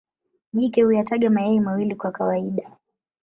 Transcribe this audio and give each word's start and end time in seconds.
Jike 0.53 0.83
huyataga 0.83 1.29
mayai 1.29 1.59
mawili 1.59 1.95
kwa 1.95 2.11
kawaida. 2.11 2.71